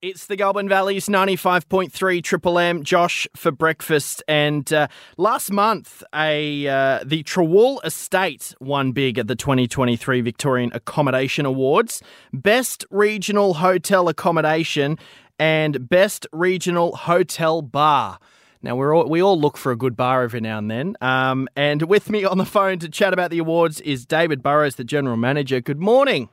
[0.00, 4.22] It's the Goulburn Valley's 95.3 Triple M, Josh for breakfast.
[4.28, 4.86] And uh,
[5.16, 12.00] last month, a uh, the Trawool Estate won big at the 2023 Victorian Accommodation Awards.
[12.32, 14.98] Best Regional Hotel Accommodation
[15.36, 18.20] and Best Regional Hotel Bar.
[18.62, 20.96] Now we're all, we all look for a good bar every now and then.
[21.00, 24.76] Um, and with me on the phone to chat about the awards is David Burrows,
[24.76, 25.60] the general manager.
[25.60, 26.28] Good morning.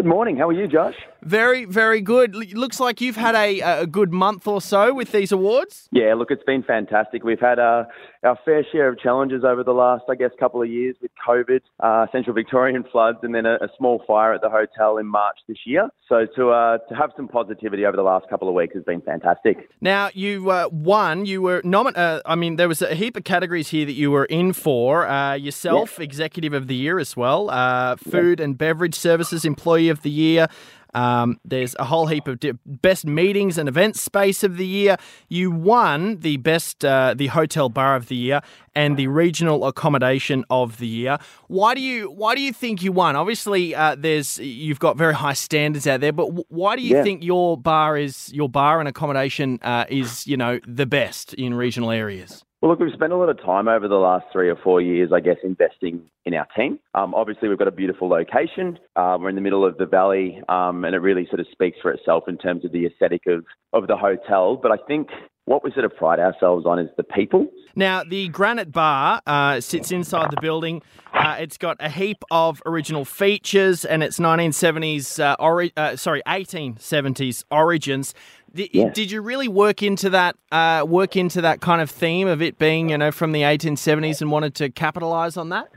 [0.00, 0.38] Good morning.
[0.38, 0.94] How are you, Josh?
[1.22, 2.34] Very, very good.
[2.34, 5.90] Looks like you've had a, a good month or so with these awards.
[5.92, 7.22] Yeah, look, it's been fantastic.
[7.22, 7.84] We've had uh,
[8.22, 11.60] our fair share of challenges over the last, I guess, couple of years with COVID,
[11.80, 15.36] uh, Central Victorian floods, and then a, a, small fire at the hotel in March
[15.46, 15.88] this year.
[16.08, 19.02] So to uh, to have some positivity over the last couple of weeks has been
[19.02, 19.68] fantastic.
[19.82, 21.26] Now you uh, won.
[21.26, 22.00] You were nominated.
[22.00, 25.06] Uh, I mean, there was a heap of categories here that you were in for.
[25.06, 26.04] Uh, yourself, yeah.
[26.04, 27.48] Executive of the Year as well.
[27.96, 28.44] food yeah.
[28.44, 30.48] and Beverage Services Employee of the Year.
[30.94, 34.96] Um, there's a whole heap of di- best meetings and events space of the year.
[35.28, 38.40] You won the best uh, the hotel bar of the year
[38.74, 41.18] and the regional accommodation of the year.
[41.48, 43.16] Why do you why do you think you won?
[43.16, 46.96] Obviously, uh, there's you've got very high standards out there, but w- why do you
[46.96, 47.02] yeah.
[47.02, 51.54] think your bar is your bar and accommodation uh, is you know the best in
[51.54, 52.44] regional areas?
[52.60, 55.12] Well, look, we've spent a lot of time over the last three or four years,
[55.14, 56.78] I guess, investing in our team.
[56.94, 58.78] Um, obviously, we've got a beautiful location.
[58.94, 61.78] Uh, we're in the middle of the valley, um, and it really sort of speaks
[61.80, 64.56] for itself in terms of the aesthetic of, of the hotel.
[64.56, 65.08] But I think
[65.46, 67.48] what we sort of pride ourselves on is the people.
[67.74, 70.82] Now, the Granite Bar uh, sits inside the building.
[71.12, 76.22] Uh, it's got a heap of original features, and it's 1970s, uh, ori- uh, sorry,
[76.26, 78.14] 1870s origins.
[78.54, 82.42] Did, did you really work into that uh, work into that kind of theme of
[82.42, 85.68] it being, you know, from the 1870s and wanted to capitalise on that?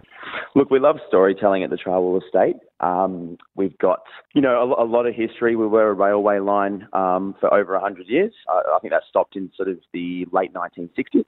[0.55, 2.57] Look, we love storytelling at the Trawool Estate.
[2.79, 3.99] Um, we've got,
[4.33, 5.55] you know, a, a, lot of history.
[5.55, 8.33] We were a railway line um, for over 100 years.
[8.47, 11.25] I, I think that stopped in sort of the late 1960s.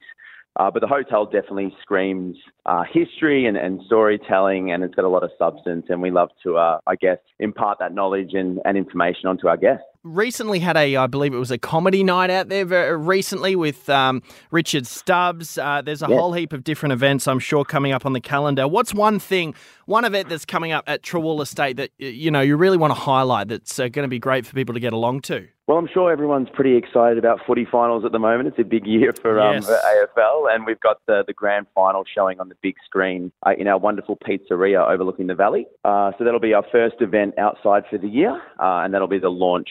[0.58, 5.10] Uh, but the hotel definitely screams uh, history and, and, storytelling, and it's got a
[5.10, 5.88] lot of substance.
[5.90, 9.58] And we love to, uh, I guess, impart that knowledge and, and, information onto our
[9.58, 9.84] guests.
[10.06, 13.90] Recently had a, I believe it was a comedy night out there very recently with
[13.90, 14.22] um,
[14.52, 15.58] Richard Stubbs.
[15.58, 18.68] Uh, there's a whole heap of different events, I'm sure, coming up on the calendar.
[18.68, 19.56] What's one thing,
[19.88, 23.00] one event that's coming up at Trawool Estate that you know you really want to
[23.00, 25.48] highlight that's uh, going to be great for people to get along to?
[25.68, 28.50] Well, I'm sure everyone's pretty excited about footy finals at the moment.
[28.50, 29.66] It's a big year for, um, yes.
[29.66, 33.54] for AFL, and we've got the, the grand final showing on the big screen uh,
[33.58, 35.66] in our wonderful pizzeria overlooking the valley.
[35.84, 39.18] Uh, so that'll be our first event outside for the year, uh, and that'll be
[39.18, 39.70] the launch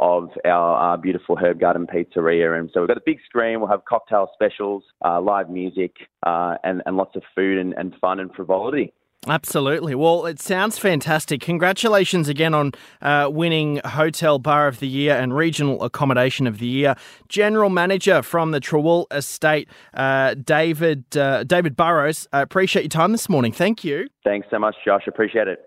[0.00, 2.58] of our uh, beautiful Herb Garden Pizzeria.
[2.58, 5.96] And so we've got a big screen, we'll have cocktail specials, uh, live music,
[6.26, 8.92] uh, and, and lots of food and, and fun and frivolity.
[9.26, 9.94] Absolutely.
[9.94, 11.40] Well, it sounds fantastic.
[11.40, 16.66] Congratulations again on uh, winning Hotel Bar of the Year and Regional Accommodation of the
[16.66, 16.94] Year.
[17.28, 22.28] General Manager from the Trawool Estate, uh, David uh, David Burrows.
[22.32, 23.52] I appreciate your time this morning.
[23.52, 24.08] Thank you.
[24.24, 25.04] Thanks so much, Josh.
[25.06, 25.64] Appreciate it.